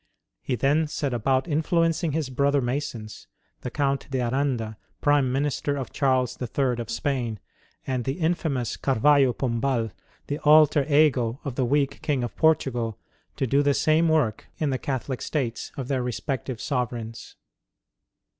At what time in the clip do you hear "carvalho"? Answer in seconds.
8.77-9.31